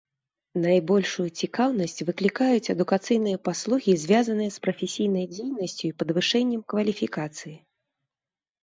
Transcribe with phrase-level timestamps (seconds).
[0.61, 7.57] Найбольшую цікаўнасць выклікаюць адукацыйныя паслугі, звязаныя з прафесійнай дзейнасцю і падвышэннем кваліфікацыі.